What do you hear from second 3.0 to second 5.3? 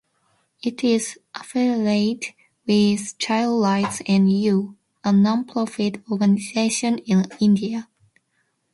Child Rights and You, a